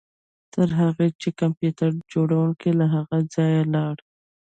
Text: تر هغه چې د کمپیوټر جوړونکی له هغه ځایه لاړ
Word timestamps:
تر 0.53 0.69
هغه 0.79 1.05
چې 1.21 1.29
د 1.31 1.37
کمپیوټر 1.41 1.91
جوړونکی 2.11 2.69
له 2.79 2.85
هغه 2.95 3.17
ځایه 3.33 3.63
لاړ 3.73 3.95